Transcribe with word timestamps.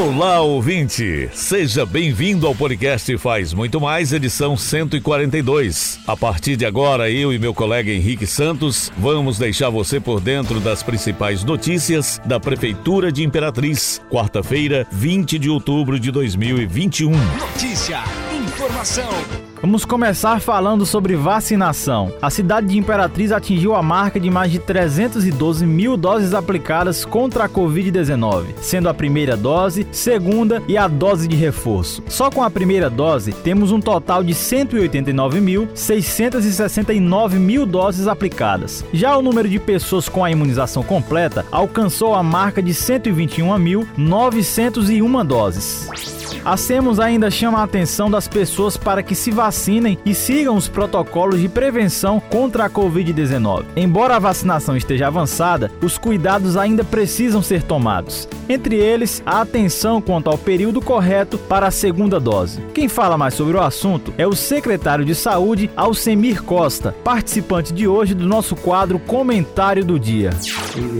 Olá, 0.00 0.40
ouvinte! 0.40 1.28
Seja 1.34 1.84
bem-vindo 1.84 2.46
ao 2.46 2.54
podcast 2.54 3.14
Faz 3.18 3.52
Muito 3.52 3.78
Mais, 3.78 4.10
edição 4.10 4.56
142. 4.56 6.00
A 6.06 6.16
partir 6.16 6.56
de 6.56 6.64
agora, 6.64 7.10
eu 7.10 7.30
e 7.30 7.38
meu 7.38 7.52
colega 7.52 7.90
Henrique 7.90 8.26
Santos 8.26 8.90
vamos 8.96 9.38
deixar 9.38 9.68
você 9.68 10.00
por 10.00 10.18
dentro 10.18 10.60
das 10.60 10.82
principais 10.82 11.44
notícias 11.44 12.18
da 12.24 12.40
Prefeitura 12.40 13.12
de 13.12 13.22
Imperatriz, 13.22 14.00
quarta-feira, 14.10 14.86
20 14.90 15.38
de 15.38 15.50
outubro 15.50 16.00
de 16.00 16.10
2021. 16.10 17.10
Notícia, 17.10 18.02
informação 18.34 19.51
Vamos 19.62 19.84
começar 19.84 20.40
falando 20.40 20.84
sobre 20.84 21.14
vacinação. 21.14 22.12
A 22.20 22.28
cidade 22.30 22.66
de 22.66 22.76
Imperatriz 22.76 23.30
atingiu 23.30 23.76
a 23.76 23.82
marca 23.82 24.18
de 24.18 24.28
mais 24.28 24.50
de 24.50 24.58
312 24.58 25.64
mil 25.64 25.96
doses 25.96 26.34
aplicadas 26.34 27.04
contra 27.04 27.44
a 27.44 27.48
Covid-19, 27.48 28.46
sendo 28.60 28.88
a 28.88 28.94
primeira 28.94 29.36
dose, 29.36 29.86
segunda 29.92 30.60
e 30.66 30.76
a 30.76 30.88
dose 30.88 31.28
de 31.28 31.36
reforço. 31.36 32.02
Só 32.08 32.28
com 32.28 32.42
a 32.42 32.50
primeira 32.50 32.90
dose, 32.90 33.32
temos 33.32 33.70
um 33.70 33.78
total 33.78 34.24
de 34.24 34.34
189.669 34.34 37.34
mil 37.34 37.64
doses 37.64 38.08
aplicadas. 38.08 38.84
Já 38.92 39.16
o 39.16 39.22
número 39.22 39.48
de 39.48 39.60
pessoas 39.60 40.08
com 40.08 40.24
a 40.24 40.30
imunização 40.32 40.82
completa 40.82 41.46
alcançou 41.52 42.16
a 42.16 42.22
marca 42.24 42.60
de 42.60 42.74
121.901 42.74 45.24
doses. 45.24 46.21
A 46.44 46.56
SEMOS 46.56 46.98
ainda 46.98 47.30
chama 47.30 47.60
a 47.60 47.62
atenção 47.62 48.10
das 48.10 48.26
pessoas 48.26 48.76
para 48.76 49.02
que 49.02 49.14
se 49.14 49.30
vacinem 49.30 49.98
e 50.04 50.14
sigam 50.14 50.56
os 50.56 50.68
protocolos 50.68 51.40
de 51.40 51.48
prevenção 51.48 52.20
contra 52.20 52.64
a 52.64 52.70
Covid-19. 52.70 53.64
Embora 53.76 54.16
a 54.16 54.18
vacinação 54.18 54.76
esteja 54.76 55.06
avançada, 55.06 55.70
os 55.82 55.96
cuidados 55.98 56.56
ainda 56.56 56.82
precisam 56.82 57.42
ser 57.42 57.62
tomados. 57.62 58.28
Entre 58.48 58.76
eles, 58.76 59.22
a 59.24 59.40
atenção 59.40 60.00
quanto 60.00 60.28
ao 60.28 60.36
período 60.36 60.80
correto 60.80 61.38
para 61.38 61.68
a 61.68 61.70
segunda 61.70 62.18
dose. 62.18 62.60
Quem 62.74 62.88
fala 62.88 63.16
mais 63.16 63.34
sobre 63.34 63.56
o 63.56 63.60
assunto 63.60 64.12
é 64.18 64.26
o 64.26 64.34
secretário 64.34 65.04
de 65.04 65.14
Saúde, 65.14 65.70
Alcemir 65.76 66.42
Costa, 66.42 66.94
participante 67.04 67.72
de 67.72 67.86
hoje 67.86 68.14
do 68.14 68.26
nosso 68.26 68.56
quadro 68.56 68.98
Comentário 68.98 69.84
do 69.84 69.98
Dia. 69.98 70.30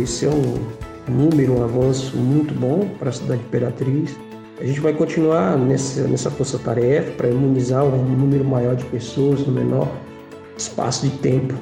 Esse 0.00 0.27
é 0.27 0.30
um 0.30 0.55
número, 1.08 1.58
um 1.58 1.64
avanço 1.64 2.16
muito 2.16 2.55
bom 2.55 2.88
para 2.98 3.10
a 3.10 3.12
cidade 3.12 3.41
de 3.41 3.47
Imperatriz. 3.47 4.31
A 4.62 4.64
gente 4.64 4.78
vai 4.78 4.92
continuar 4.92 5.58
nessa, 5.58 6.06
nessa 6.06 6.30
força-tarefa 6.30 7.10
para 7.16 7.28
imunizar 7.28 7.84
um 7.84 8.05
número 8.05 8.44
maior 8.44 8.77
de 8.77 8.84
pessoas 8.84 9.44
no 9.44 9.52
menor 9.52 9.88
espaço 10.56 11.04
de 11.04 11.10
tempo. 11.16 11.54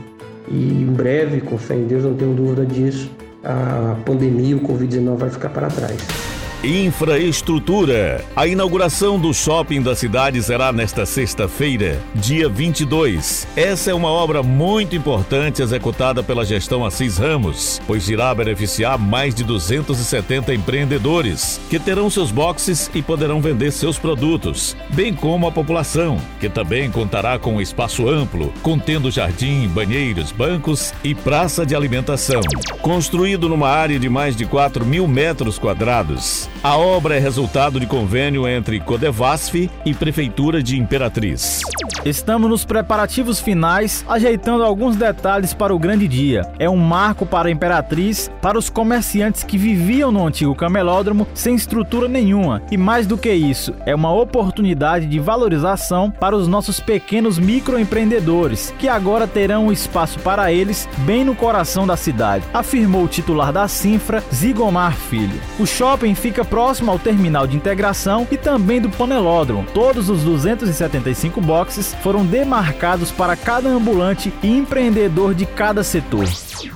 E 0.46 0.82
em 0.82 0.92
breve, 0.92 1.40
com 1.40 1.56
fé 1.56 1.76
em 1.76 1.86
Deus, 1.86 2.04
não 2.04 2.12
tenho 2.12 2.34
dúvida 2.34 2.66
disso, 2.66 3.10
a 3.42 3.96
pandemia, 4.04 4.54
o 4.54 4.60
Covid-19 4.60 5.16
vai 5.16 5.30
ficar 5.30 5.48
para 5.48 5.68
trás. 5.68 6.19
Infraestrutura. 6.62 8.22
A 8.36 8.46
inauguração 8.46 9.18
do 9.18 9.32
shopping 9.32 9.80
da 9.80 9.96
cidade 9.96 10.42
será 10.42 10.70
nesta 10.70 11.06
sexta-feira, 11.06 11.98
dia 12.14 12.50
22. 12.50 13.48
Essa 13.56 13.92
é 13.92 13.94
uma 13.94 14.10
obra 14.10 14.42
muito 14.42 14.94
importante 14.94 15.62
executada 15.62 16.22
pela 16.22 16.44
gestão 16.44 16.84
Assis 16.84 17.16
Ramos, 17.16 17.80
pois 17.86 18.10
irá 18.10 18.34
beneficiar 18.34 18.98
mais 18.98 19.34
de 19.34 19.42
270 19.42 20.52
empreendedores, 20.52 21.58
que 21.70 21.78
terão 21.78 22.10
seus 22.10 22.30
boxes 22.30 22.90
e 22.94 23.00
poderão 23.00 23.40
vender 23.40 23.70
seus 23.70 23.98
produtos, 23.98 24.76
bem 24.90 25.14
como 25.14 25.46
a 25.46 25.52
população, 25.52 26.18
que 26.38 26.50
também 26.50 26.90
contará 26.90 27.38
com 27.38 27.54
um 27.54 27.60
espaço 27.62 28.06
amplo, 28.06 28.52
contendo 28.62 29.10
jardim, 29.10 29.66
banheiros, 29.66 30.30
bancos 30.30 30.92
e 31.02 31.14
praça 31.14 31.64
de 31.64 31.74
alimentação. 31.74 32.42
Construído 32.82 33.48
numa 33.48 33.70
área 33.70 33.98
de 33.98 34.10
mais 34.10 34.36
de 34.36 34.44
4 34.44 34.84
mil 34.84 35.08
metros 35.08 35.58
quadrados, 35.58 36.49
a 36.62 36.76
obra 36.76 37.16
é 37.16 37.18
resultado 37.18 37.80
de 37.80 37.86
convênio 37.86 38.46
entre 38.46 38.78
Codevasf 38.80 39.70
e 39.84 39.94
Prefeitura 39.94 40.62
de 40.62 40.78
Imperatriz. 40.78 41.62
Estamos 42.04 42.48
nos 42.48 42.64
preparativos 42.64 43.40
finais, 43.40 44.04
ajeitando 44.08 44.64
alguns 44.64 44.96
detalhes 44.96 45.52
para 45.52 45.74
o 45.74 45.78
grande 45.78 46.08
dia. 46.08 46.42
É 46.58 46.68
um 46.68 46.76
marco 46.76 47.26
para 47.26 47.48
a 47.48 47.52
Imperatriz, 47.52 48.30
para 48.40 48.58
os 48.58 48.70
comerciantes 48.70 49.44
que 49.44 49.58
viviam 49.58 50.10
no 50.10 50.26
antigo 50.26 50.54
camelódromo 50.54 51.26
sem 51.34 51.54
estrutura 51.54 52.08
nenhuma. 52.08 52.62
E 52.70 52.76
mais 52.76 53.06
do 53.06 53.18
que 53.18 53.30
isso, 53.30 53.74
é 53.84 53.94
uma 53.94 54.12
oportunidade 54.12 55.06
de 55.06 55.18
valorização 55.18 56.10
para 56.10 56.36
os 56.36 56.48
nossos 56.48 56.80
pequenos 56.80 57.38
microempreendedores, 57.38 58.72
que 58.78 58.88
agora 58.88 59.26
terão 59.26 59.66
um 59.66 59.72
espaço 59.72 60.18
para 60.20 60.50
eles 60.50 60.88
bem 60.98 61.22
no 61.22 61.34
coração 61.34 61.86
da 61.86 61.96
cidade, 61.96 62.44
afirmou 62.54 63.04
o 63.04 63.08
titular 63.08 63.52
da 63.52 63.68
Sinfra, 63.68 64.24
Zigomar 64.34 64.96
Filho. 64.96 65.38
O 65.58 65.66
shopping 65.66 66.14
fica 66.14 66.39
próximo 66.44 66.90
ao 66.90 66.98
terminal 66.98 67.46
de 67.46 67.56
integração 67.56 68.26
e 68.30 68.36
também 68.36 68.80
do 68.80 68.90
panelódromo. 68.90 69.66
Todos 69.72 70.08
os 70.08 70.22
275 70.22 71.40
boxes 71.40 71.94
foram 72.02 72.24
demarcados 72.24 73.10
para 73.10 73.36
cada 73.36 73.68
ambulante 73.68 74.32
e 74.42 74.48
empreendedor 74.48 75.34
de 75.34 75.46
cada 75.46 75.82
setor. 75.82 76.26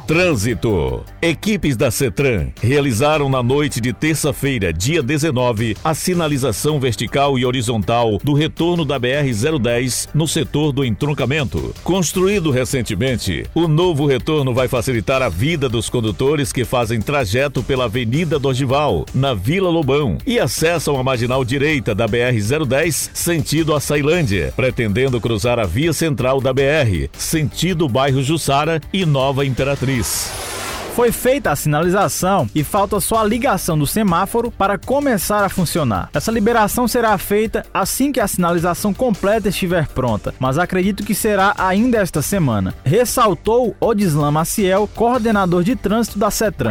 Trânsito. 0.07 1.05
Equipes 1.21 1.77
da 1.77 1.91
CETRAN 1.91 2.49
realizaram 2.61 3.29
na 3.29 3.43
noite 3.43 3.81
de 3.81 3.93
terça-feira, 3.93 4.73
dia 4.73 5.03
19, 5.03 5.77
a 5.83 5.95
sinalização 5.95 6.79
vertical 6.79 7.39
e 7.39 7.45
horizontal 7.45 8.19
do 8.23 8.35
retorno 8.35 8.85
da 8.85 9.01
BR-010 9.01 10.09
no 10.15 10.29
setor 10.29 10.73
do 10.73 10.85
entroncamento. 10.85 11.75
Construído 11.83 12.51
recentemente, 12.51 13.47
o 13.55 13.67
novo 13.67 14.07
retorno 14.07 14.53
vai 14.53 14.69
facilitar 14.69 15.23
a 15.23 15.29
vida 15.29 15.69
dos 15.69 15.89
condutores 15.89 16.53
que 16.53 16.65
fazem 16.65 17.01
trajeto 17.01 17.63
pela 17.63 17.85
Avenida 17.85 18.39
Dorgival, 18.39 19.07
na 19.15 19.35
Vila 19.35 19.71
Lobão, 19.71 20.19
e 20.27 20.39
acessam 20.39 20.99
a 20.99 21.03
marginal 21.03 21.45
direita 21.45 21.95
da 21.95 22.07
BR-010, 22.07 23.11
sentido 23.15 23.75
a 23.75 23.81
Sailândia, 23.81 24.53
pretendendo 24.55 25.21
cruzar 25.21 25.59
a 25.59 25.65
via 25.65 25.93
central 25.93 26.41
da 26.41 26.53
BR, 26.53 27.09
sentido 27.17 27.89
bairro 27.89 28.23
Jussara 28.23 28.81
e 28.93 29.05
Nova 29.07 29.45
Imperatriz. 29.75 30.31
Foi 30.95 31.11
feita 31.11 31.51
a 31.51 31.57
sinalização 31.57 32.49
e 32.55 32.63
falta 32.63 33.01
só 33.01 33.19
a 33.19 33.25
ligação 33.25 33.77
do 33.77 33.85
semáforo 33.85 34.53
para 34.53 34.79
começar 34.79 35.45
a 35.45 35.49
funcionar. 35.49 36.09
Essa 36.15 36.31
liberação 36.31 36.87
será 36.87 37.19
feita 37.19 37.67
assim 37.75 38.13
que 38.13 38.21
a 38.21 38.29
sinalização 38.29 38.95
completa 38.95 39.49
estiver 39.49 39.89
pronta, 39.89 40.33
mas 40.39 40.57
acredito 40.57 41.03
que 41.03 41.13
será 41.13 41.53
ainda 41.59 41.99
esta 41.99 42.23
semana, 42.23 42.73
ressaltou 42.85 43.75
Odislan 43.81 44.31
Maciel, 44.31 44.89
coordenador 44.95 45.65
de 45.65 45.75
trânsito 45.75 46.17
da 46.17 46.31
CETRAN. 46.31 46.71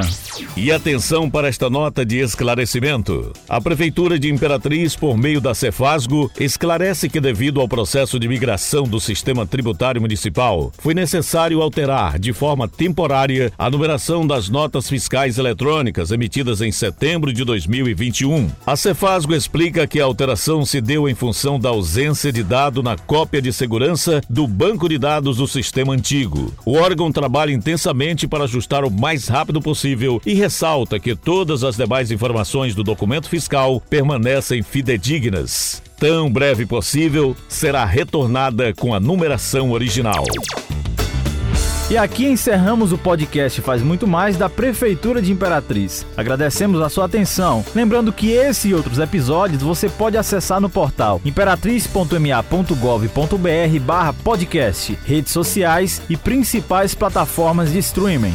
E 0.56 0.72
atenção 0.72 1.30
para 1.30 1.48
esta 1.48 1.70
nota 1.70 2.06
de 2.06 2.20
esclarecimento. 2.20 3.34
A 3.48 3.62
Prefeitura 3.62 4.18
de 4.18 4.32
Imperatriz, 4.32 4.96
por 4.96 5.18
meio 5.18 5.40
da 5.40 5.54
Cefasgo, 5.54 6.32
esclarece 6.40 7.10
que 7.10 7.20
devido 7.20 7.62
ao 7.62 7.68
processo 7.68 8.20
de 8.20 8.28
migração 8.28 8.84
do 8.84 9.00
sistema 9.00 9.46
tributário 9.46 10.02
municipal, 10.02 10.72
foi 10.80 10.94
necessário 10.94 11.62
alterar 11.62 12.18
de 12.18 12.34
forma 12.34 12.68
temporária 12.68 13.52
a 13.58 13.70
numeração 13.70 14.26
das 14.26 14.50
notas 14.50 14.90
fiscais 14.90 15.38
eletrônicas 15.38 16.12
emitidas 16.12 16.62
em 16.62 16.72
setembro 16.72 17.32
de 17.32 17.44
2021. 17.44 18.50
A 18.66 18.76
Cefasgo 18.76 19.36
explica 19.36 19.86
que 19.86 20.00
a 20.00 20.06
alteração 20.06 20.66
se 20.66 20.82
deu 20.82 21.08
em 21.08 21.16
função 21.16 21.60
da 21.60 21.70
ausência 21.70 22.32
de 22.32 22.44
dado 22.44 22.82
na 22.82 22.98
cópia 22.98 23.42
de 23.42 23.52
segurança 23.52 24.22
do 24.30 24.48
banco 24.48 24.88
de 24.90 24.98
dados 24.98 25.38
do 25.38 25.48
sistema 25.48 25.94
antigo. 25.94 26.54
O 26.66 26.74
órgão 26.74 27.12
trabalha 27.12 27.52
intensamente 27.52 28.28
para 28.28 28.46
ajustar 28.46 28.84
o 28.84 28.92
mais 28.92 29.28
rápido 29.28 29.62
possível 29.62 30.22
e 30.26 30.34
ressalta 30.34 31.00
que 31.00 31.16
todas 31.16 31.64
as 31.64 31.76
demais 31.76 32.12
informações 32.12 32.76
do 32.76 32.84
documento 32.84 33.30
fiscal 33.30 33.82
permanecem 33.90 34.62
fidedignas. 34.62 35.82
Tão 35.98 36.32
breve 36.32 36.66
possível, 36.66 37.36
será 37.48 37.86
retornada 37.86 38.74
com 38.74 38.94
a 38.94 39.00
numeração 39.00 39.72
original. 39.72 40.26
E 41.90 41.98
aqui 41.98 42.26
encerramos 42.26 42.92
o 42.92 42.98
podcast 42.98 43.62
Faz 43.62 43.82
Muito 43.82 44.08
Mais 44.08 44.38
da 44.38 44.50
Prefeitura 44.50 45.22
de 45.22 45.32
Imperatriz. 45.32 46.06
Agradecemos 46.18 46.82
a 46.82 46.90
sua 46.90 47.06
atenção. 47.06 47.64
Lembrando 47.76 48.12
que 48.12 48.32
esse 48.32 48.70
e 48.70 48.74
outros 48.74 49.00
episódios 49.00 49.62
você 49.62 49.90
pode 49.90 50.18
acessar 50.18 50.62
no 50.62 50.70
portal 50.70 51.22
imperatriz.ma.gov.br 51.24 53.80
barra 53.82 54.14
podcast, 54.14 54.98
redes 55.06 55.32
sociais 55.32 56.02
e 56.10 56.18
principais 56.18 56.96
plataformas 56.96 57.72
de 57.72 57.80
streaming. 57.80 58.34